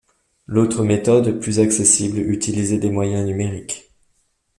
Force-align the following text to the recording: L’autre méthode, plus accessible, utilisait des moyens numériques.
L’autre 0.47 0.83
méthode, 0.83 1.39
plus 1.39 1.59
accessible, 1.59 2.17
utilisait 2.17 2.79
des 2.79 2.89
moyens 2.89 3.23
numériques. 3.23 3.91